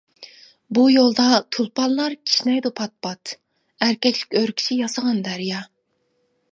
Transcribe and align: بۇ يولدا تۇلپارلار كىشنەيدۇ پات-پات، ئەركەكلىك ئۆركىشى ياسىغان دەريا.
بۇ 0.77 0.85
يولدا 0.91 1.25
تۇلپارلار 1.57 2.15
كىشنەيدۇ 2.31 2.73
پات-پات، 2.81 3.37
ئەركەكلىك 3.85 4.35
ئۆركىشى 4.41 4.81
ياسىغان 4.83 5.23
دەريا. 5.31 5.67